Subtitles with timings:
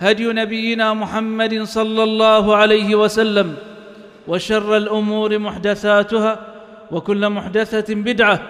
[0.00, 3.56] هدي نبينا محمد صلى الله عليه وسلم
[4.28, 6.32] وشر الأمور محدثاتها
[6.90, 8.42] وكل محدثة بدعة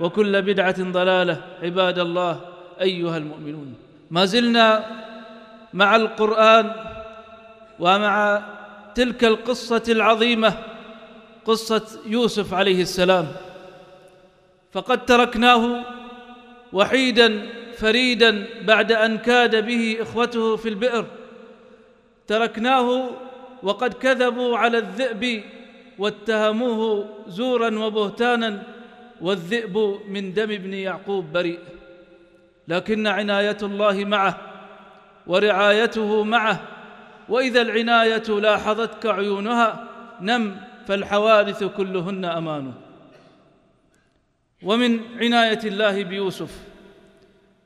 [0.00, 1.36] وكل بدعة ضلالة.
[1.62, 2.40] عباد الله
[2.80, 3.74] أيها المؤمنون
[4.10, 4.84] ما زلنا
[5.74, 6.72] مع القرآن
[7.78, 8.42] ومع
[8.94, 10.52] تلك القصة العظيمة
[11.44, 13.26] قصة يوسف عليه السلام.
[14.72, 15.80] فقد تركناه
[16.72, 21.06] وحيدا فريدا بعد أن كاد به إخوته في البئر.
[22.26, 23.10] تركناه
[23.62, 25.42] وقد كذبوا على الذئب
[25.98, 28.62] واتهموه زورا وبهتانا
[29.20, 31.58] والذئب من دم ابن يعقوب بريء.
[32.68, 34.40] لكن عناية الله معه
[35.26, 36.60] ورعايته معه.
[37.28, 39.88] وإذا العناية لاحظتك عيونها
[40.20, 42.72] نم فالحوادث كلهن أمانه.
[44.62, 46.73] ومن عناية الله بيوسف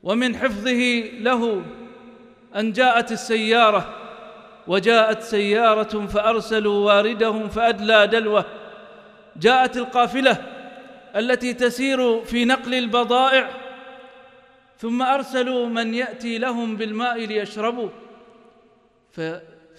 [0.03, 1.63] ومن حفظه له
[2.55, 3.95] أن جاءت السيارة
[4.67, 8.45] وجاءت سيارة فأرسلوا واردهم فأدلى دلوة.
[9.35, 10.37] جاءت القافلة
[11.15, 13.49] التي تسير في نقل البضائع
[14.77, 17.89] ثم أرسلوا من يأتي لهم بالماء ليشربوا.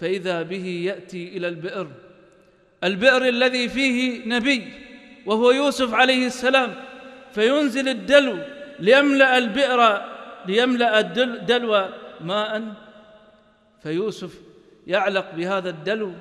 [0.01, 1.89] فإذا به يأتي إلى البئر.
[2.85, 4.73] البئر الذي فيه نبي
[5.27, 6.75] وهو يوسف عليه السلام
[7.35, 8.39] فينزل الدلو
[8.79, 10.03] ليملأ البئر
[10.47, 11.89] ليملأ الدلو
[12.21, 12.75] ماء.
[13.83, 14.35] فيوسف
[14.87, 16.13] يعلق بهذا الدلو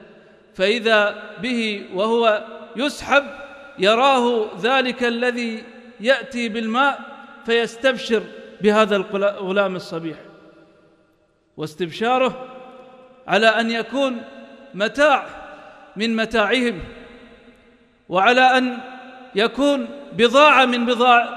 [0.56, 3.24] فإذا به وهو يسحب
[3.80, 5.64] يراه ذلك الذي
[6.00, 7.00] يأتي بالماء
[7.46, 8.24] فيستبشر
[8.62, 10.18] بهذا الغلام الصبيح.
[11.58, 12.56] واستبشاره
[13.28, 14.24] على أن يكون
[14.74, 15.26] متاع
[15.96, 16.80] من متاعهم
[18.10, 18.78] وعلى أن
[19.36, 20.80] يكون بضاعة من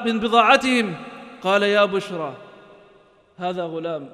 [0.05, 0.95] من بضاعتهم.
[1.43, 2.37] قال يا بشرى
[3.37, 4.11] هذا غلام.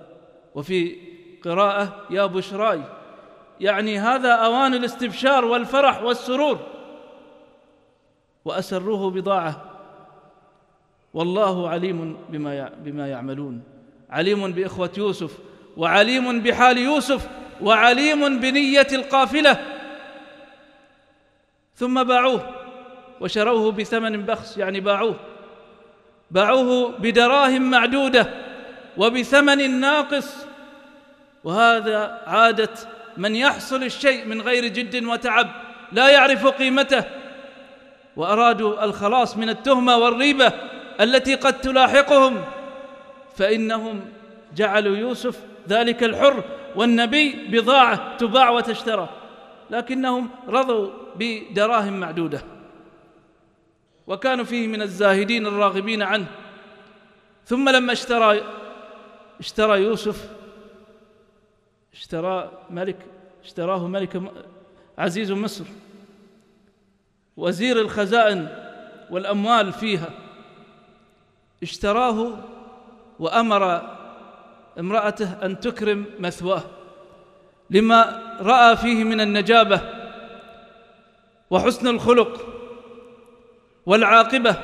[0.55, 0.97] وفي
[1.45, 2.81] قراءة يا بشراي
[3.61, 6.59] يعني هذا أوان الاستبشار والفرح والسرور.
[8.45, 9.65] وأسروه بضاعة.
[11.15, 13.63] والله عليم بما بما يعملون.
[14.11, 15.39] عليم بإخوة يوسف
[15.77, 17.29] وعليم بحال يوسف
[17.63, 19.65] وعليم بنية القافلة.
[21.75, 22.51] ثم باعوه
[23.21, 25.17] وشروه بثمن بخس يعني باعوه.
[26.31, 28.48] باعوه بدراهم معدودة.
[28.99, 30.47] وبثمن ناقص.
[31.45, 32.71] وهذا عادة
[33.17, 35.49] من يحصل الشيء من غير جد وتعب
[35.93, 37.05] لا يعرف قيمته.
[38.17, 40.53] وأرادوا الخلاص من التهمة والريبة
[41.01, 42.45] التي قد تلاحقهم.
[43.37, 44.01] فإنهم
[44.57, 45.39] جعلوا يوسف
[45.69, 46.45] ذلك الحر
[46.77, 49.09] والنبي بضاعة تباع وتشترى.
[49.71, 52.43] لكنهم رضوا بدراهم معدودة.
[54.07, 56.27] وكانوا فيه من الزاهدين الراغبين عنه.
[57.47, 58.41] ثم لما اشترى
[59.41, 60.31] اشترى يوسف
[61.93, 62.97] اشترى ملك
[63.45, 64.23] اشتراه ملك
[64.99, 65.65] عزيز مصر.
[67.37, 68.49] وزير الخزائن
[69.11, 70.11] والأموال فيها.
[71.63, 72.39] اشتراه
[73.19, 73.83] وأمر
[74.79, 76.63] امرأته أن تكرم مثواه.
[77.71, 79.81] لما رأى فيه من النجابة
[81.51, 82.47] وحسن الخلق
[83.87, 84.57] والعاقبة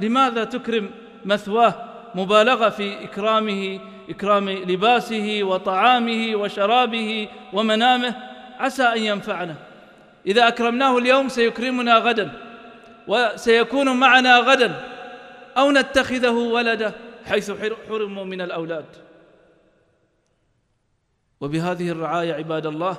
[0.00, 0.90] لماذا تكرم
[1.24, 1.85] مثواه؟
[2.16, 8.14] مبالغة في إكرامه إكرام لباسه وطعامه وشرابه ومنامه
[8.58, 9.54] عسى أن ينفعنا.
[10.26, 12.32] إذا أكرمناه اليوم سيكرمنا غدا
[13.08, 14.84] وسيكون معنا غدا
[15.56, 16.92] أو نتخذه ولدا
[17.26, 17.52] حيث
[17.88, 18.84] حرموا من الأولاد.
[21.40, 22.96] وبهذه الرعاية عباد الله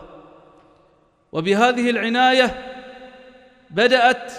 [1.32, 2.74] وبهذه العناية
[3.70, 4.34] بدأت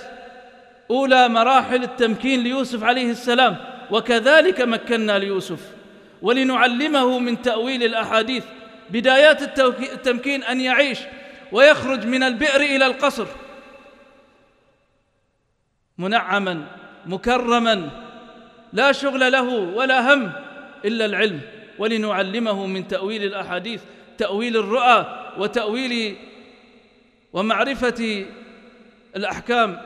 [0.90, 3.77] أولى مراحل التمكين ليوسف عليه السلام.
[3.90, 5.60] وكذلك مكنا ليوسف.
[6.22, 8.44] ولنعلمه من تأويل الأحاديث
[8.90, 10.98] بدايات التمكين أن يعيش
[11.52, 13.26] ويخرج من البئر إلى القصر.
[15.98, 16.66] منعما
[17.06, 17.90] مكرما
[18.72, 20.32] لا شغل له ولا هم
[20.84, 21.40] إلا العلم.
[21.78, 23.82] ولنعلمه من تأويل الأحاديث
[24.18, 26.16] تأويل الرؤى وتأويل
[27.32, 28.26] ومعرفة
[29.16, 29.80] الأحكام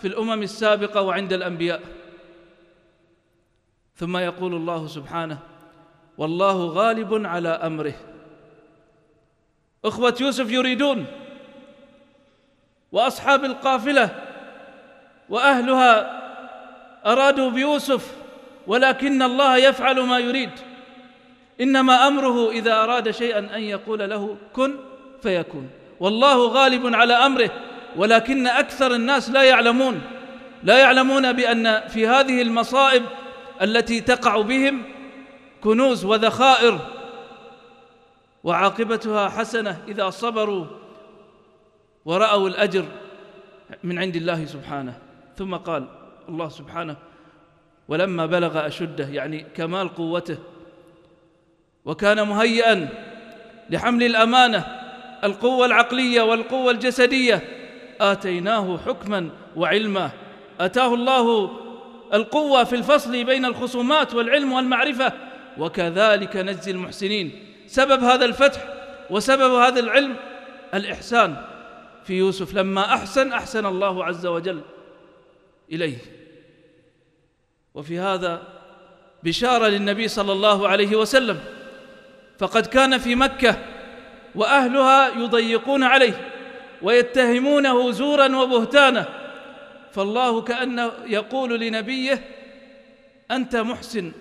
[0.00, 1.80] في الأمم السابقة وعند الأنبياء.
[4.02, 5.38] ثم يقول الله سبحانه
[6.18, 7.94] والله غالب على أمره.
[9.84, 11.06] إخوة يوسف يريدون
[12.92, 14.10] وأصحاب القافلة
[15.28, 16.20] وأهلها
[17.06, 18.14] أرادوا بيوسف
[18.66, 20.50] ولكن الله يفعل ما يريد.
[21.60, 24.76] إنما أمره إذا أراد شيئا أن يقول له كن
[25.22, 25.70] فيكون.
[26.00, 27.50] والله غالب على أمره
[27.96, 30.00] ولكن أكثر الناس لا يعلمون.
[30.62, 33.02] لا يعلمون بأن في هذه المصائب
[33.62, 34.82] التي تقع بهم
[35.60, 36.78] كنوز وذخائر
[38.44, 40.66] وعاقبتها حسنة إذا صبروا
[42.04, 42.84] ورأوا الأجر
[43.84, 44.98] من عند الله سبحانه.
[45.36, 45.88] ثم قال
[46.28, 46.96] الله سبحانه
[47.88, 50.38] ولما بلغ أشده يعني كمال قوته
[51.84, 52.88] وكان مهيئا
[53.70, 54.64] لحمل الأمانة
[55.24, 57.42] القوة العقلية والقوة الجسدية
[58.00, 60.10] آتيناه حكما وعلما
[60.60, 61.50] أتاه الله
[62.14, 65.12] القوة في الفصل بين الخصومات والعلم والمعرفة
[65.58, 67.44] وكذلك نجزي المحسنين.
[67.66, 68.60] سبب هذا الفتح
[69.10, 70.16] وسبب هذا العلم
[70.74, 71.36] الإحسان
[72.04, 72.54] في يوسف.
[72.54, 74.60] لما أحسن أحسن الله عز وجل
[75.72, 75.98] إليه.
[77.74, 78.42] وفي هذا
[79.22, 81.40] بشارة للنبي صلى الله عليه وسلم.
[82.38, 83.56] فقد كان في مكة
[84.34, 86.30] وأهلها يضيقون عليه
[86.82, 89.21] ويتهمونه زورا وبهتانا.
[89.92, 92.24] فالله كأنه يقول لنبيه
[93.30, 94.12] أنت محسن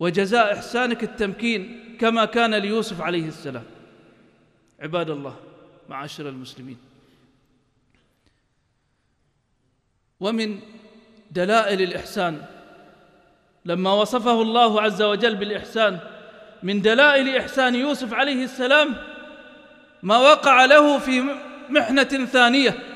[0.00, 3.64] وجزاء إحسانك التمكين كما كان ليوسف عليه السلام.
[4.80, 5.36] عباد الله
[5.88, 6.78] معاشر المسلمين
[10.20, 10.60] ومن
[11.30, 12.44] دلائل الإحسان
[13.64, 16.00] لما وصفه الله عز وجل بالإحسان
[16.62, 18.96] من دلائل إحسان يوسف عليه السلام
[20.02, 21.24] ما وقع له في
[21.68, 22.87] محنة ثانية.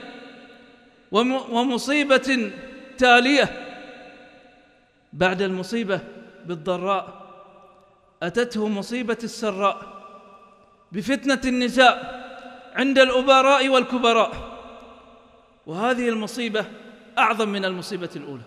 [1.12, 2.50] ومصيبة
[2.98, 3.68] تالية.
[5.12, 6.00] بعد المصيبة
[6.46, 7.22] بالضراء
[8.22, 10.02] أتته مصيبة السراء
[10.92, 12.22] بفتنة النساء
[12.74, 14.52] عند الأبراء والكبراء.
[15.66, 16.64] وهذه المصيبة
[17.18, 18.42] أعظم من المصيبة الأولى.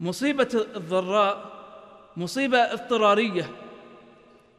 [0.00, 1.50] مصيبة الضراء
[2.16, 3.50] مصيبة اضطرارية.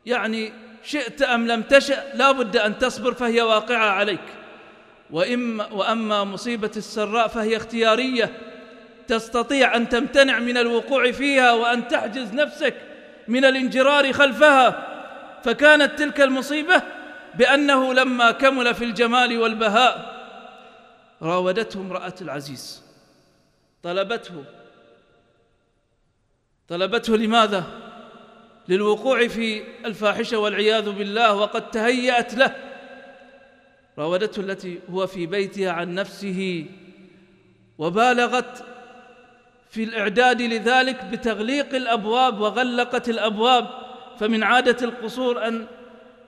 [0.06, 0.54] يعني
[0.84, 4.41] شئت أم لم تشأ لا بد أن تصبر فهي واقعة عليك.
[5.12, 8.38] وإما وأما مصيبة السراء فهي اختيارية.
[9.08, 12.76] تستطيع أن تمتنع من الوقوع فيها وأن تحجز نفسك
[13.28, 14.88] من الانجرار خلفها.
[15.44, 16.82] فكانت تلك المصيبة
[17.36, 20.22] بأنه لما كمل في الجمال والبهاء
[21.22, 22.84] راودته امرأة العزيز.
[23.84, 24.44] طلبته.
[26.70, 27.64] طلبته لماذا؟
[28.68, 32.71] للوقوع في الفاحشة والعياذ بالله وقد تهيأت له.
[33.98, 36.66] راودته التي هو في بيتها عن نفسه
[37.78, 38.66] وبالغت
[39.70, 43.68] في الإعداد لذلك بتغليق الأبواب وغلقت الأبواب
[44.20, 45.68] فمن عادة القصور أن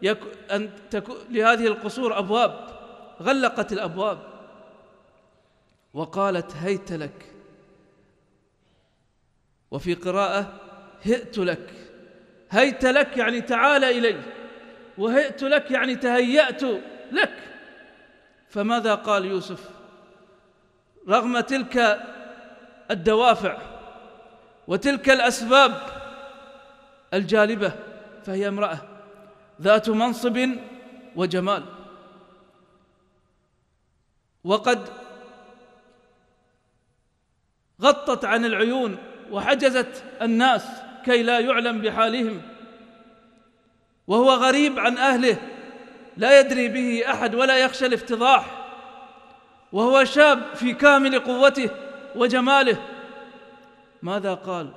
[0.02, 0.20] يك
[0.52, 2.68] أن تكون لهذه القصور أبواب
[3.22, 4.20] غلقت الأبواب.
[5.94, 7.26] وقالت هيت لك.
[9.72, 10.54] وفي قراءة
[11.04, 11.70] هئت لك.
[12.50, 14.22] هيت لك يعني تعال إلي.
[14.98, 16.64] وهئت لك يعني تهيأت
[17.12, 17.53] لك.
[18.54, 19.70] فماذا قال يوسف؟
[21.10, 22.02] رغم تلك
[22.92, 23.58] الدوافع
[24.68, 25.82] وتلك الأسباب
[27.14, 27.74] الجالبة
[28.26, 28.78] فهي امرأة
[29.62, 30.50] ذات منصب
[31.16, 31.64] وجمال.
[34.44, 34.90] وقد
[37.82, 38.98] غطت عن العيون
[39.32, 40.66] وحجزت الناس
[41.06, 42.42] كي لا يعلم بحالهم
[44.08, 45.53] وهو غريب عن أهله
[46.18, 48.46] لا يدري به أحد ولا يخشى الافتضاح
[49.72, 51.70] وهو شاب في كامل قوته
[52.16, 52.78] وجماله.
[54.02, 54.70] ماذا قال؟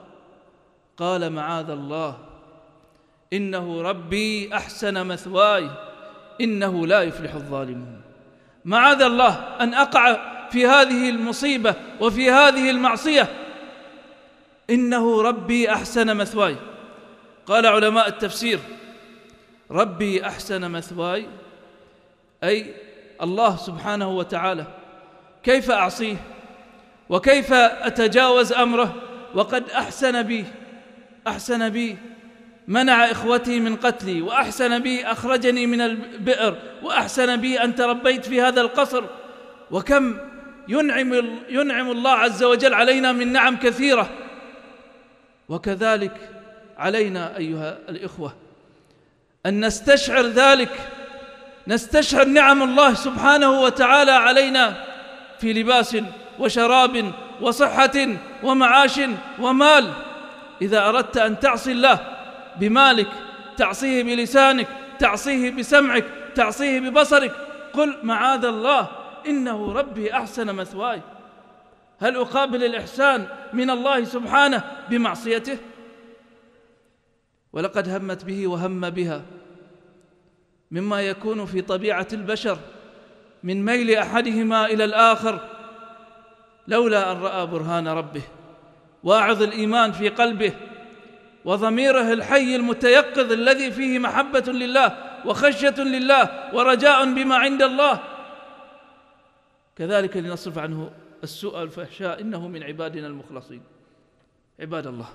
[0.96, 2.18] قال معاذ الله
[3.32, 5.70] إنه ربي أحسن مثواي
[6.40, 8.00] إنه لا يفلح الظالمون.
[8.64, 10.16] معاذ الله أن أقع
[10.50, 13.28] في هذه المصيبة وفي هذه المعصية.
[14.70, 16.56] إنه ربي أحسن مثواي.
[17.46, 18.60] قال علماء التفسير
[19.70, 21.26] ربي أحسن مثواي.
[22.44, 22.74] أي
[23.22, 24.66] الله سبحانه وتعالى.
[25.42, 26.16] كيف أعصيه؟
[27.08, 28.94] وكيف أتجاوز أمره؟
[29.34, 30.44] وقد أحسن بي.
[31.26, 31.96] أحسن بي.
[32.68, 34.22] منع إخوتي من قتلي.
[34.22, 35.06] وأحسن بي.
[35.06, 36.54] أخرجني من البئر.
[36.82, 39.04] وأحسن بي أن تربيت في هذا القصر.
[39.70, 40.18] وكم
[40.68, 41.14] ينعم
[41.48, 44.10] ينعم الله عز وجل علينا من نعم كثيرة.
[45.48, 46.30] وكذلك
[46.78, 48.45] علينا أيها الإخوة.
[49.46, 50.88] أن نستشعر ذلك
[51.68, 54.84] نستشعر نعم الله سبحانه وتعالى علينا
[55.38, 55.96] في لباس
[56.38, 58.08] وشراب وصحة
[58.42, 59.00] ومعاش
[59.38, 59.92] ومال.
[60.62, 62.00] إذا أردت أن تعصي الله
[62.56, 63.08] بمالك
[63.56, 64.66] تعصيه بلسانك
[64.98, 67.32] تعصيه بسمعك تعصيه ببصرك
[67.72, 68.88] قل معاذ الله
[69.26, 71.00] إنه ربي أحسن مثواي.
[72.00, 75.58] هل أقابل الإحسان من الله سبحانه بمعصيته؟
[77.52, 79.22] ولقد همت به وهم بها.
[80.70, 82.58] مما يكون في طبيعة البشر
[83.42, 85.48] من ميل أحدهما إلى الآخر
[86.68, 88.22] لولا أن رأى برهان ربه
[89.02, 90.52] واعظ الإيمان في قلبه
[91.44, 94.96] وضميره الحي المتيقظ الذي فيه محبة لله
[95.26, 98.00] وخشية لله ورجاء بما عند الله.
[99.76, 100.90] كذلك لنصرف عنه
[101.22, 103.62] السوء والفحشاء إنه من عبادنا المخلصين.
[104.60, 105.08] عباد الله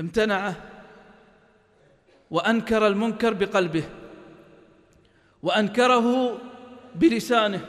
[0.00, 0.52] امتنع
[2.30, 3.84] وأنكر المنكر بقلبه
[5.42, 6.38] وأنكره
[6.94, 7.60] بلسانه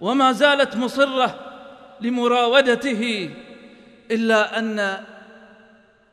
[0.00, 1.38] وما زالت مصرة
[2.00, 3.30] لمراودته
[4.10, 5.04] إلا أن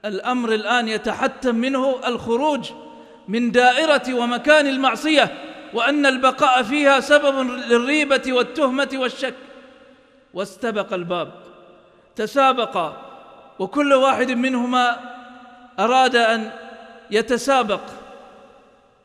[0.06, 2.72] الأمر الآن يتحتم منه الخروج
[3.28, 5.34] من دائرة ومكان المعصية
[5.74, 9.34] وأن البقاء فيها سبب للريبة والتهمة والشك.
[10.34, 11.32] واستبق الباب
[12.16, 12.98] تسابقا
[13.60, 15.00] وكل واحد منهما
[15.80, 16.52] أراد أن
[17.12, 17.82] يتسابق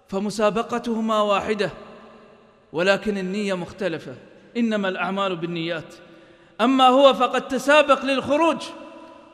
[0.09, 1.71] فمسابقتهما واحدة
[2.73, 4.15] ولكن النية مختلفة
[4.57, 5.95] إنما الأعمال بالنيات.
[6.61, 8.63] أما هو فقد تسابق للخروج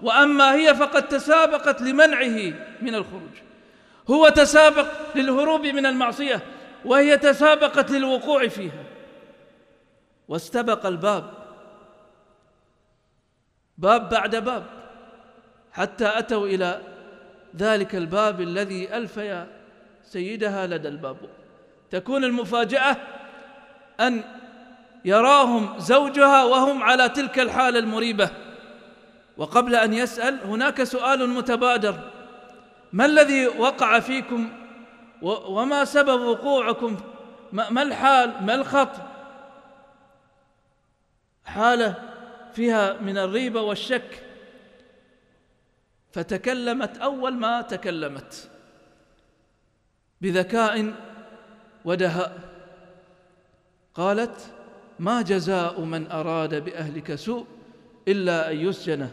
[0.02, 3.34] وأما هي فقد تسابقت لمنعه من الخروج.
[4.10, 6.42] هو تسابق للهروب من المعصية
[6.84, 8.84] وهي تسابقت للوقوع فيها.
[10.28, 11.30] واستبق الباب
[13.78, 14.66] باب بعد باب
[15.72, 16.80] حتى أتوا إلى
[17.56, 19.46] ذلك الباب الذي الفي
[20.04, 21.16] سيدها لدى الباب.
[21.90, 22.96] تكون المفاجأة
[24.00, 24.24] أن
[25.04, 28.30] يراهم زوجها وهم على تلك الحالة المريبة.
[29.36, 32.10] وقبل أن يسأل هناك سؤال متبادر.
[32.92, 34.52] ما الذي وقع فيكم
[35.22, 36.96] وما سبب وقوعكم؟
[37.52, 38.90] ما الحال؟ ما الخط؟
[41.44, 41.94] حالة
[42.52, 44.29] فيها من الريبة والشك.
[46.12, 48.50] فتكلمت أول ما تكلمت.
[50.20, 50.92] بذكاء
[51.84, 52.38] ودهاء.
[53.94, 54.52] قالت
[54.98, 57.46] ما جزاء من أراد بأهلك سوء
[58.08, 59.08] إلا أن يسجن.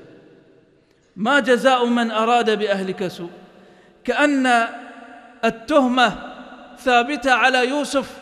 [1.16, 3.32] ما جزاء من أراد بأهلك سوء.
[4.04, 4.48] كأن
[5.46, 6.34] التهمة
[6.78, 8.18] ثابتة على يوسف.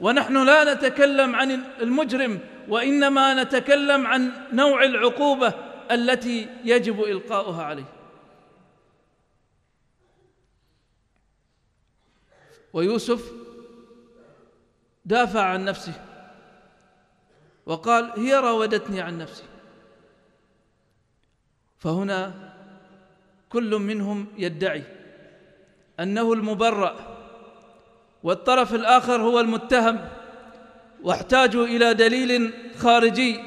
[0.00, 5.52] ونحن لا نتكلم عن المجرم وإنما نتكلم عن نوع العقوبة
[5.90, 7.93] التي يجب إلقاؤها عليه.
[12.74, 13.32] ويوسف
[15.04, 15.92] دافع عن نفسه
[17.66, 19.42] وقال هي راودتني عن نفسي.
[21.78, 22.32] فهنا
[23.48, 24.82] كل منهم يدعي
[26.00, 26.94] أنه المبرأ
[28.22, 30.08] والطرف الآخر هو المتهم
[31.02, 33.40] واحتاجوا إلى دليل خارجي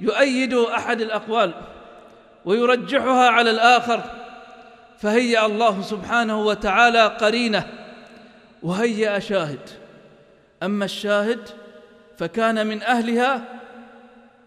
[0.00, 1.54] يؤيد أحد الأقوال
[2.44, 4.02] ويرجحها على الآخر
[4.98, 7.79] فهيأ الله سبحانه وتعالى قرينة
[8.62, 9.70] وهيأ شاهد.
[10.62, 11.48] أما الشاهد
[12.18, 13.60] فكان من أهلها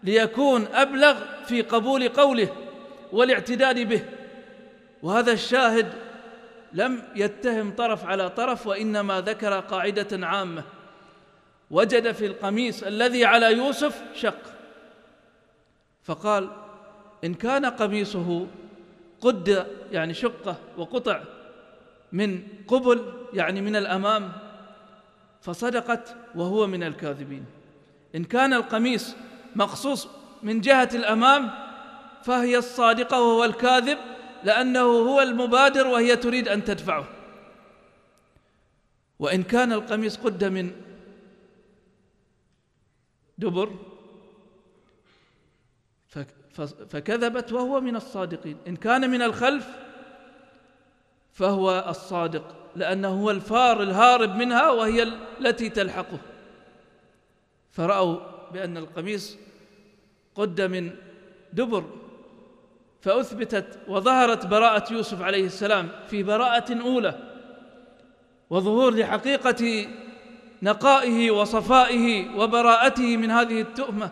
[0.02, 1.16] ليكون أبلغ
[1.46, 2.48] في قبول قوله
[3.12, 4.04] والاعتداد به.
[5.02, 5.92] وهذا الشاهد
[6.72, 10.62] لم يتهم طرف على طرف وإنما ذكر قاعدة عامة.
[11.70, 14.38] وجد في القميص الذي على يوسف شق.
[16.04, 16.50] فقال
[17.24, 18.46] إن كان قميصه
[19.20, 21.20] قد يعني شقة وقطع
[22.14, 24.32] من قبل يعني من الأمام
[25.40, 27.44] فصدقت وهو من الكاذبين.
[28.14, 29.14] إن كان القميص
[29.56, 30.08] مقصوص
[30.42, 31.50] من جهة الأمام
[32.22, 33.98] فهي الصادقة وهو الكاذب
[34.44, 37.08] لأنه هو المبادر وهي تريد أن تدفعه.
[39.18, 40.72] وإن كان القميص قد من
[43.38, 43.74] دبر
[46.88, 48.56] فكذبت وهو من الصادقين.
[48.68, 49.83] إن كان من الخلف
[51.34, 55.02] فهو الصادق لأنه هو الفار الهارب منها وهي
[55.40, 56.18] التي تلحقه.
[57.72, 58.16] فرأوا
[58.52, 59.36] بأن القميص
[60.34, 60.90] قد من
[61.52, 61.84] دبر
[63.00, 67.18] فأثبتت وظهرت براءة يوسف عليه السلام في براءة أولى
[68.50, 69.88] وظهور لحقيقة
[70.62, 74.10] نقائه وصفائه وبراءته من هذه التهمة.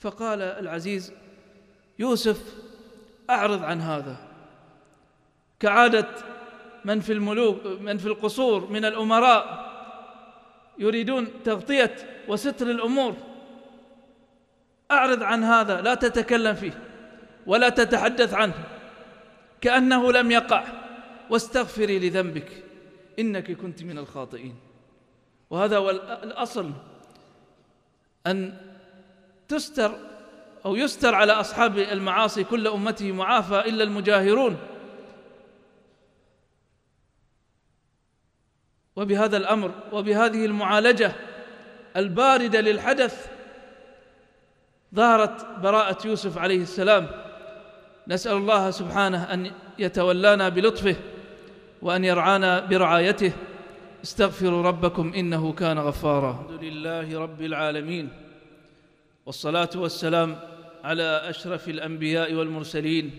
[0.00, 1.12] فقال العزيز
[1.98, 2.54] يوسف
[3.30, 4.33] أعرض عن هذا.
[5.64, 6.06] كعادة
[6.84, 9.64] من في الملوك من في القصور من الأمراء
[10.78, 11.96] يريدون تغطية
[12.28, 13.16] وستر الأمور.
[14.90, 16.78] أعرض عن هذا لا تتكلم فيه
[17.46, 18.54] ولا تتحدث عنه.
[19.60, 20.64] كأنه لم يقع.
[21.30, 22.64] واستغفري لذنبك
[23.18, 24.54] إنك كنت من الخاطئين.
[25.50, 25.90] وهذا هو
[26.22, 26.70] الأصل
[28.26, 28.54] أن
[29.48, 29.96] تستر
[30.66, 34.56] أو يستر على أصحاب المعاصي كل أمته معافى إلا المجاهرون.
[38.96, 41.12] وبهذا الأمر وبهذه المعالجة
[41.96, 43.26] الباردة للحدث
[44.94, 47.06] ظهرت براءة يوسف عليه السلام.
[48.08, 50.96] نسأل الله سبحانه أن يتولانا بلطفه
[51.82, 53.32] وأن يرعانا برعايته.
[54.04, 56.30] استغفروا ربكم إنه كان غفارا.
[56.30, 58.08] الحمد لله رب العالمين
[59.26, 60.36] والصلاة والسلام
[60.84, 63.10] على أشرف الأنبياء والمرسلين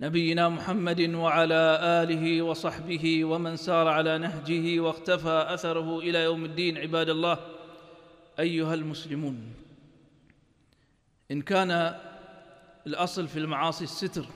[0.00, 7.08] نبينا محمد وعلى آله وصحبه ومن سار على نهجه واختفى أثره إلى يوم الدين عباد
[7.08, 7.38] الله.
[8.38, 9.54] أيها المسلمون
[11.30, 12.00] إن كان
[12.86, 14.26] الأصل في المعاصي الستر.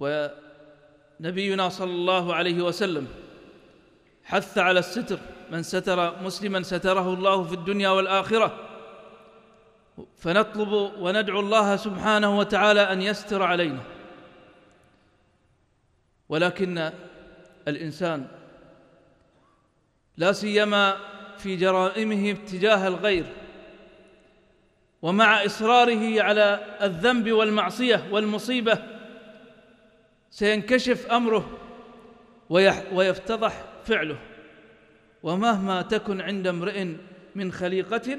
[0.00, 3.08] ونبينا صلى الله عليه وسلم
[4.24, 5.18] حث على الستر.
[5.50, 8.75] من ستر مسلما ستره الله في الدنيا والآخرة.
[10.16, 13.82] فنطلب وندعو الله سبحانه وتعالى أن يستر علينا.
[16.28, 16.90] ولكن
[17.68, 18.26] الإنسان
[20.16, 20.96] لا سيما
[21.38, 23.24] في جرائمه اتجاه الغير
[25.02, 28.78] ومع إصراره على الذنب والمعصية والمصيبة
[30.30, 31.58] سينكشف أمره
[32.92, 34.18] ويفتضح فعله.
[35.22, 36.84] ومهما تكن عند امرئ
[37.34, 38.18] من خليقة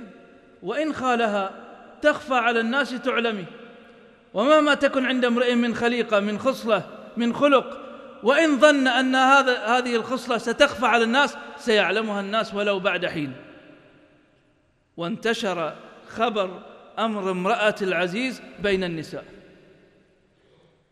[0.64, 1.67] وإن خالها
[2.02, 3.46] تخفى على الناس تعلمي.
[4.34, 6.84] ومهما تكن عند امرئ من خليقة من خصلة
[7.18, 7.80] من خلق
[8.24, 13.34] وإن ظن أن هذا هذه الخصلة ستخفى على الناس سيعلمها الناس ولو بعد حين.
[14.98, 15.76] وانتشر
[16.08, 16.60] خبر
[17.00, 19.26] أمر امرأة العزيز بين النساء.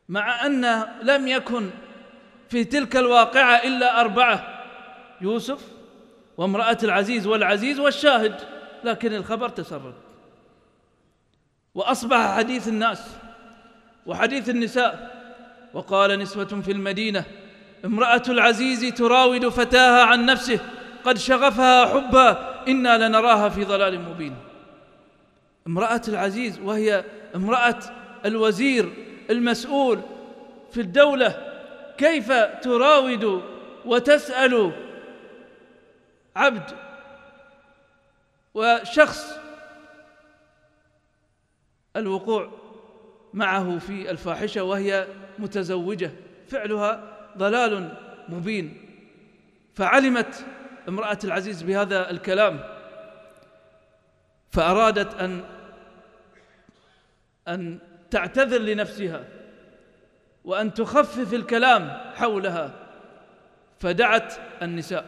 [0.10, 1.70] مع أن لم يكن
[2.50, 4.64] في تلك الواقعة إلا أربعة
[5.22, 5.62] يوسف
[6.38, 8.36] وامرأة العزيز والعزيز والشاهد
[8.84, 9.94] لكن الخبر تسرب
[11.76, 13.02] وأصبح حديث الناس
[14.06, 15.16] وحديث النساء.
[15.74, 17.24] وقال نسوة في المدينة
[17.86, 20.60] امرأة العزيز تراود فتاها عن نفسه
[21.06, 24.36] قد شغفها حبا إنا لنراها في ضلال مبين.
[25.68, 27.04] امرأة العزيز وهي
[27.36, 27.80] امرأة
[28.26, 28.94] الوزير
[29.30, 30.00] المسؤول
[30.72, 31.36] في الدولة
[31.98, 33.42] كيف تراود
[33.86, 34.72] وتسأل
[36.36, 36.72] عبد
[38.54, 39.38] وشخص
[41.96, 42.52] الوقوع
[43.34, 45.08] معه في الفاحشة وهي
[45.40, 46.12] متزوجة.
[46.48, 47.98] فعلها ضلال
[48.30, 48.82] مبين.
[49.74, 50.46] فعلمت
[50.90, 52.60] امرأة العزيز بهذا الكلام
[54.52, 55.44] فأرادت أن
[57.48, 57.80] أن
[58.12, 59.24] تعتذر لنفسها
[60.44, 62.72] وأن تخفف الكلام حولها.
[63.80, 65.06] فدعت النساء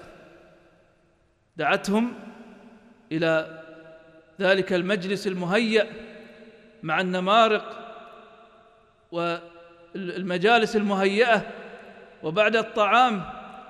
[1.57, 2.13] دعتهم
[3.11, 3.63] إلى
[4.39, 5.87] ذلك المجلس المهيأ
[6.83, 7.93] مع النمارق
[9.11, 11.47] والمجالس المهيئة
[12.23, 13.23] وبعد الطعام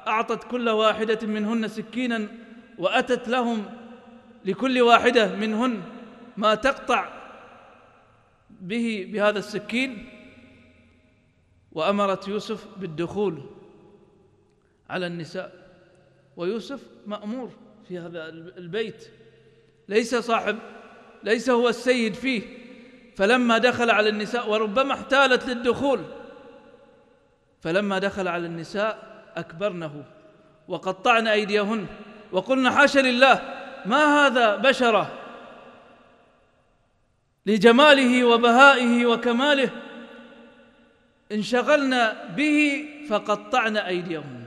[0.07, 2.27] أعطت كل واحدة منهن سكينا
[2.77, 3.65] وأتت لهم
[4.45, 5.81] لكل واحدة منهن
[6.37, 7.09] ما تقطع
[8.49, 10.09] به بهذا السكين
[11.71, 13.45] وأمرت يوسف بالدخول
[14.89, 15.67] على النساء
[16.37, 17.51] ويوسف مأمور
[17.87, 19.09] في هذا البيت.
[19.87, 20.57] ليس صاحب
[21.23, 22.56] ليس هو السيد فيه.
[23.17, 26.03] فلما دخل على النساء وربما احتالت للدخول
[27.61, 30.03] فلما دخل على النساء أكبرنه
[30.67, 31.85] وقطعن أيديهن
[32.31, 33.41] وقلنا حاشا لله
[33.85, 35.19] ما هذا بشرة؟
[37.45, 39.69] لجماله وبهائه وكماله
[41.31, 44.43] انشغلنا به فقطعنا أيديهن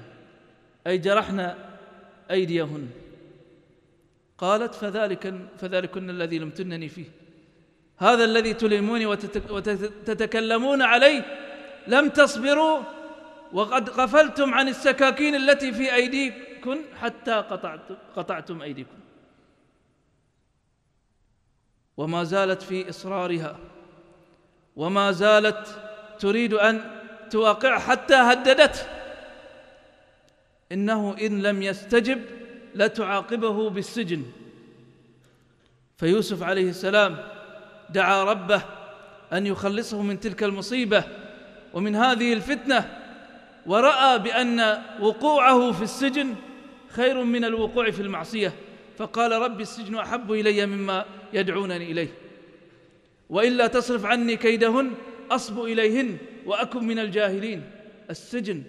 [0.86, 1.56] أي جرحنا
[2.30, 2.90] أيديهن.
[4.38, 7.19] قالت فذلك فذلكن الذي لمتنني فيه.
[8.00, 11.22] هذا الذي تلموني وتتكلمون عليه
[11.86, 12.82] لم تصبروا
[13.52, 17.80] وقد غفلتم عن السكاكين التي في أيديكم حتى قطعت
[18.16, 18.98] قطعتم أيديكم
[21.96, 23.58] وما زالت في إصرارها
[24.76, 25.66] وما زالت
[26.18, 28.80] تريد أن توقع حتى هددته.
[30.72, 32.20] إنه إن لم يستجب
[32.74, 34.22] لتعاقبه بالسجن.
[35.96, 37.39] فيوسف عليه السلام
[37.92, 38.62] دعا ربه
[39.32, 41.04] أن يخلصه من تلك المصيبة
[41.72, 42.98] ومن هذه الفتنة
[43.66, 46.34] ورأى بأن وقوعه في السجن
[46.88, 48.52] خير من الوقوع في المعصية.
[48.98, 52.08] فقال رب السجن أحب إلي مما يدعونني إليه.
[53.30, 54.92] وإلا تصرف عني كيدهن
[55.30, 57.62] أصب إليهن وأكن من الجاهلين.
[58.10, 58.62] السجن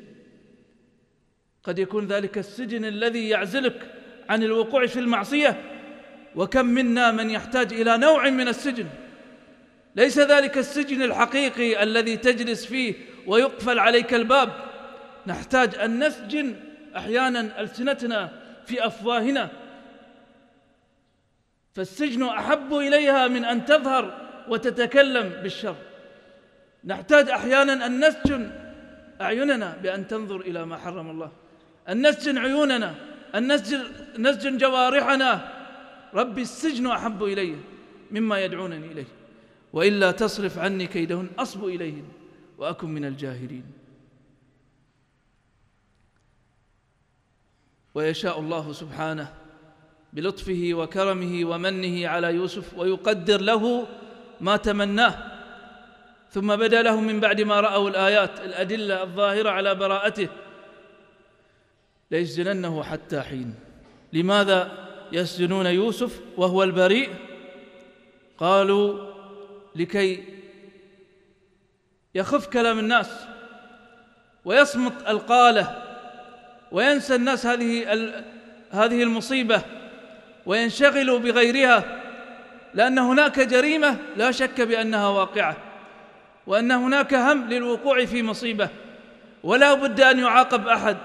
[1.63, 3.91] قد يكون ذلك السجن الذي يعزلك
[4.29, 5.61] عن الوقوع في المعصية.
[6.35, 8.87] وكم منا من يحتاج إلى نوع من السجن.
[9.95, 12.93] ليس ذلك السجن الحقيقي الذي تجلس فيه
[13.27, 14.49] ويقفل عليك الباب.
[15.27, 16.55] نحتاج أن نسجن
[16.97, 18.29] أحيانا ألسنتنا
[18.65, 19.49] في أفواهنا.
[21.73, 25.75] فالسجن أحب إليها من أن تظهر وتتكلم بالشر.
[26.85, 28.51] نحتاج أحيانا أن نسجن
[29.21, 31.31] أعيننا بأن تنظر إلى ما حرم الله.
[31.89, 32.95] أن نسجن عيوننا
[33.35, 33.83] أن نسجن,
[34.17, 35.51] نسجن جوارحنا.
[36.13, 37.55] ربي السجن أحب إلي
[38.11, 39.20] مما يدعونني إليه.
[39.73, 42.05] وإلا تصرف عني كيدهن أصب إليهن
[42.57, 43.63] وأكن من الجاهلين.
[47.93, 49.33] ويشاء الله سبحانه
[50.13, 53.87] بلطفه وكرمه ومنه على يوسف ويقدر له
[54.41, 55.31] ما تمناه.
[56.31, 60.29] ثم بدا لهم من بعد ما رأوا الآيات الأدلة الظاهرة على براءته
[62.11, 63.55] ليسجننه حتى حين.
[64.13, 67.09] لماذا يسجنون يوسف وهو البريء؟
[68.37, 69.10] قالوا
[69.75, 70.23] لكي
[72.15, 73.25] يخف كلام الناس
[74.45, 75.83] ويصمت ألقاله
[76.71, 77.93] وينسى الناس هذه
[78.71, 79.61] هذه المصيبة
[80.45, 82.01] وينشغلوا بغيرها
[82.73, 85.57] لأن هناك جريمة لا شك بأنها واقعة
[86.47, 88.69] وأن هناك هم للوقوع في مصيبة
[89.43, 90.97] ولا بد أن يعاقب أحد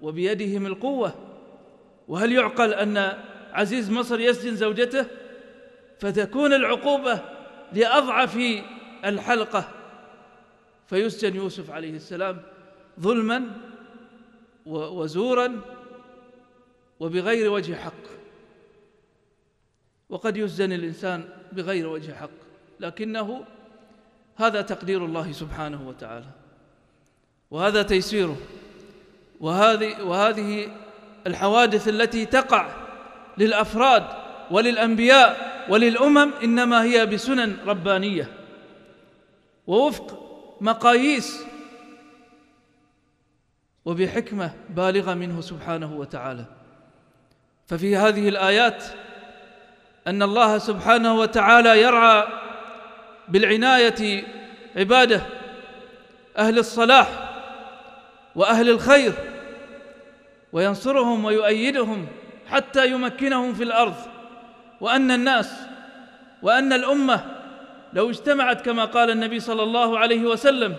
[0.00, 1.14] وبيدهم القوة.
[2.08, 3.12] وهل يعقل أن
[3.52, 5.06] عزيز مصر يسجن زوجته؟
[5.98, 7.20] فتكون العقوبة
[7.72, 8.38] لأضعف
[9.04, 9.68] الحلقة.
[10.86, 12.42] فيسجن يوسف عليه السلام
[13.00, 13.50] ظلما
[14.66, 15.60] وزورا
[17.00, 17.92] وبغير وجه حق.
[20.08, 22.30] وقد يسجن الإنسان بغير وجه حق
[22.80, 23.44] لكنه
[24.36, 26.26] هذا تقدير الله سبحانه وتعالى.
[27.50, 28.36] وهذا تيسيره.
[29.40, 30.76] وهذه وهذه
[31.26, 32.68] الحوادث التي تقع
[33.38, 34.04] للأفراد
[34.50, 38.28] وللأنبياء وللأمم إنما هي بسنن ربانية.
[39.66, 40.18] ووفق
[40.60, 41.44] مقاييس.
[43.84, 46.44] وبحكمة بالغة منه سبحانه وتعالى.
[47.66, 48.84] ففي هذه الآيات
[50.06, 52.26] أن الله سبحانه وتعالى يرعى
[53.28, 54.24] بالعناية
[54.76, 55.22] عباده
[56.38, 57.08] أهل الصلاح
[58.34, 59.12] وأهل الخير
[60.52, 62.06] وينصرهم ويؤيدهم
[62.50, 63.94] حتى يمكنهم في الأرض.
[64.80, 65.52] وأن الناس
[66.42, 67.24] وأن الأمة
[67.92, 70.76] لو اجتمعت كما قال النبي صلى الله عليه وسلم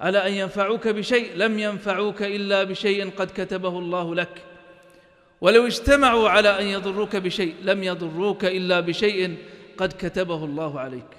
[0.00, 4.42] على أن ينفعوك بشيء؟ لم ينفعوك إلا بشيء قد كتبه الله لك.
[5.40, 9.36] ولو اجتمعوا على أن يضروك بشيء لم يضروك إلا بشيء
[9.78, 11.10] قد كتبه الله عليك.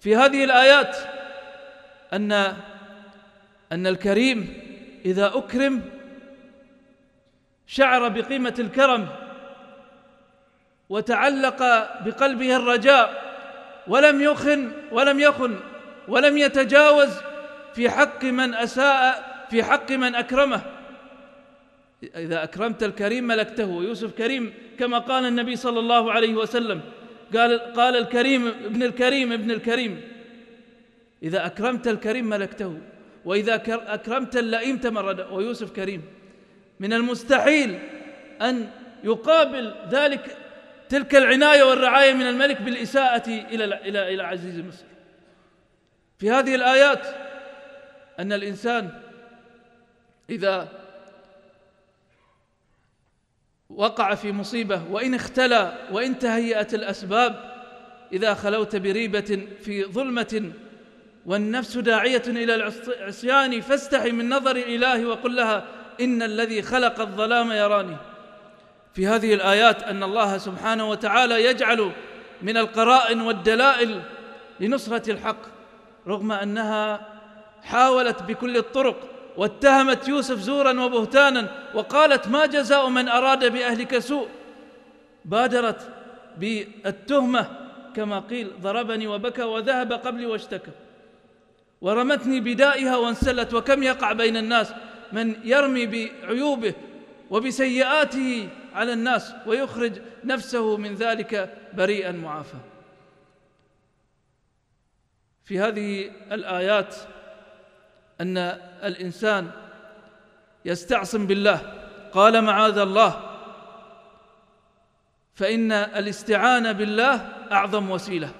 [0.00, 0.96] في هذه الآيات
[2.12, 2.32] أن
[3.72, 4.62] أن الكريم
[5.04, 5.82] إذا أكرم
[7.66, 9.08] شعر بقيمة الكرم
[10.88, 11.58] وتعلق
[12.04, 13.26] بقلبه الرجاء
[13.86, 15.56] ولم يخن ولم يخن
[16.08, 17.10] ولم يتجاوز
[17.74, 20.62] في حق من أساء في حق من أكرمه.
[22.16, 26.80] إذا أكرمت الكريم ملكته ويوسف كريم كما قال النبي صلى الله عليه وسلم
[27.34, 30.00] قال قال الكريم ابن الكريم ابن الكريم
[31.22, 32.78] إذا أكرمت الكريم ملكته
[33.24, 36.02] وإذا أكرمت اللئيم تمرد ويوسف كريم
[36.80, 37.78] من المستحيل
[38.42, 38.70] أن
[39.04, 40.36] يقابل ذلك
[40.88, 44.84] تلك العناية والرعاية من الملك بالإساءة إلى إلى إلى عزيز مصر.
[46.18, 47.06] في هذه الآيات
[48.18, 48.90] أن الإنسان
[50.30, 50.68] إذا
[53.70, 57.56] وقع في مصيبة وإن اختلى وإن تهيأت الأسباب
[58.12, 60.52] إذا خلوت بريبة في ظلمة
[61.26, 65.64] والنفس داعية إلى العصيان فاستحي من نظر الاله وقل لها
[66.00, 67.96] إن الذي خلق الظلام يراني.
[68.96, 71.90] في هذه الآيات أن الله سبحانه وتعالى يجعل
[72.42, 74.02] من القرائن والدلائل
[74.60, 75.36] لنصرة الحق
[76.06, 77.00] رغم أنها
[77.62, 78.96] حاولت بكل الطرق
[79.36, 84.28] واتهمت يوسف زورا وبهتانا وقالت ما جزاء من أراد بأهلك سوء
[85.24, 85.88] بادرت
[86.38, 87.46] بالتهمة
[87.96, 90.70] كما قيل ضربني وبكى وذهب قبلي واشتكى
[91.80, 94.72] ورمتني بدائها وانسلت وكم يقع بين الناس
[95.12, 96.74] من يرمي بعيوبه
[97.30, 99.92] وبسيئاته على الناس ويخرج
[100.24, 102.56] نفسه من ذلك بريئا معافى.
[105.44, 106.96] في هذه الآيات
[108.20, 108.38] أن
[108.84, 109.50] الإنسان
[110.64, 111.58] يستعصم بالله.
[112.12, 113.22] قال معاذ الله
[115.34, 117.14] فإن الاستعانه بالله
[117.52, 118.30] أعظم وسيلة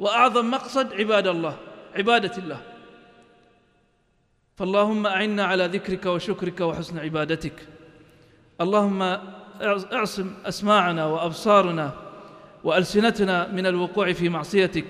[0.00, 1.56] وأعظم مقصد عباد الله
[1.96, 2.62] عبادة الله.
[4.56, 7.68] فاللهم أعنا على ذكرك وشكرك وحسن عبادتك.
[8.60, 9.02] اللهم
[9.92, 11.92] اعصم أسماعنا وأبصارنا
[12.64, 14.84] وألسنتنا من الوقوع في معصيتك.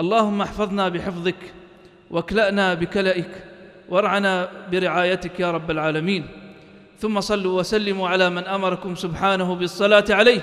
[0.00, 1.42] اللهم احفظنا بحفظك
[2.10, 3.30] واكلأنا بكلئك
[3.88, 6.26] وارعنا برعايتك يا رب العالمين.
[7.00, 10.40] ثم صلوا وسلموا على من أمركم سبحانه بالصلاة عليه.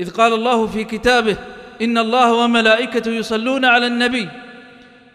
[0.00, 1.36] إذ قال الله في كتابه
[1.82, 4.28] إن الله وملائكته يصلون على النبي.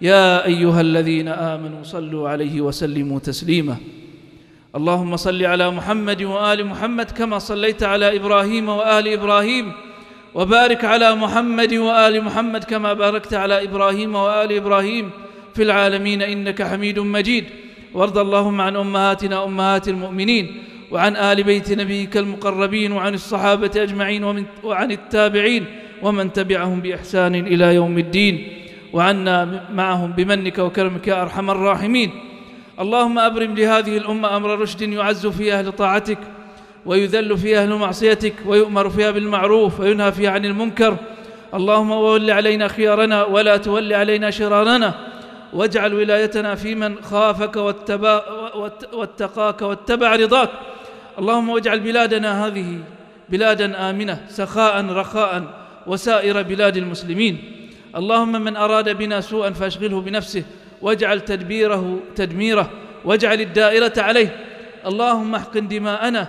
[0.02, 3.78] يا أيها الذين آمنوا صلوا عليه وسلموا تسليما.
[4.76, 9.72] اللهم صل على محمد وآل محمد كما صليت على إبراهيم وآل إبراهيم
[10.34, 15.10] وبارك على محمد وآل محمد كما باركت على إبراهيم وآل إبراهيم
[15.56, 17.46] في العالمين إنك حميد مجيد.
[17.94, 24.46] وارض اللهم عن أمهاتنا امهات المؤمنين وعن آل بيت نبيك المقربين وعن الصحابة أجمعين ومن
[24.64, 25.66] وعن التابعين
[26.02, 28.48] ومن تبعهم بإحسان إلى يوم الدين.
[28.94, 32.29] وعنا معهم بمنك وكرمك يا أرحم الراحمين.
[32.80, 36.18] اللهم أبرم لهذه الأمة أمر رشد يعز في أهل طاعتك
[36.86, 40.98] ويذل في أهل معصيتك ويؤمر فيها بالمعروف وينهى فيها عن المنكر.
[41.54, 44.96] اللهم ول علينا خيارنا ولا تول علينا شرارنا.
[45.54, 48.24] واجعل ولايتنا في من خافك واتبا
[48.94, 50.50] واتقاك واتبع رضاك.
[51.20, 52.80] اللهم واجعل بلادنا هذه
[53.30, 55.44] بلادا آمنة سخاء رخاء
[55.88, 57.42] وسائر بلاد المسلمين.
[57.96, 60.44] اللهم من أراد بنا سوءا فأشغله بنفسه.
[60.82, 62.72] واجعل تدبيره تدميره
[63.06, 64.46] واجعل الدائرة عليه.
[64.86, 66.28] اللهم احقن دماءنا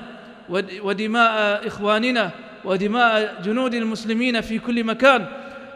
[0.83, 2.31] ودماء إخواننا
[2.65, 5.27] ودماء جنود المسلمين في كل مكان.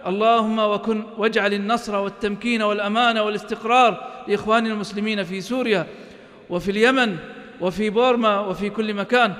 [0.07, 5.87] اللهم وكن واجعل النصر والتمكين والأمان والاستقرار لإخوان المسلمين في سوريا
[6.51, 7.17] وفي اليمن
[7.61, 9.33] وفي بورما وفي كل مكان.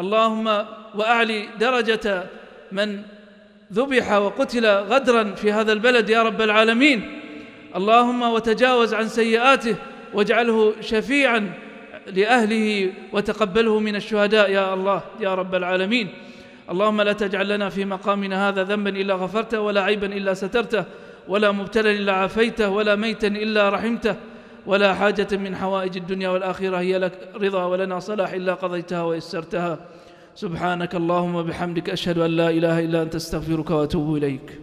[0.00, 2.24] اللهم وأعلي درجة
[2.72, 3.02] من
[3.72, 7.20] ذبح وقتل غدرا في هذا البلد يا رب العالمين.
[7.76, 9.76] اللهم وتجاوز عن سيئاته
[10.14, 11.52] واجعله شفيعا
[12.06, 16.08] لأهله وتقبله من الشهداء يا الله يا رب العالمين.
[16.70, 20.84] اللهم لا تجعل لنا في مقامنا هذا ذنبا إلا غفرته ولا عيبا إلا سترته
[21.28, 24.16] ولا مبتلا إلا عافيته ولا ميتا إلا رحمته
[24.66, 29.78] ولا حاجة من حوائج الدنيا والآخرة هي لك رضا ولنا صلاح إلا قضيتها ويسرتها.
[30.34, 34.60] سبحانك اللهم وبحمدك أشهد أن لا إله إلا أنت أستغفرك وأتوب إليك.